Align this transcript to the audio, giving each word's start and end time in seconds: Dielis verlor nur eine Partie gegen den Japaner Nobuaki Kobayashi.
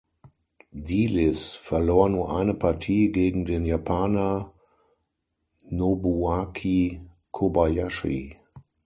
Dielis 0.71 1.53
verlor 1.55 2.09
nur 2.09 2.35
eine 2.35 2.55
Partie 2.55 3.11
gegen 3.11 3.45
den 3.45 3.65
Japaner 3.67 4.51
Nobuaki 5.69 7.01
Kobayashi. 7.29 8.35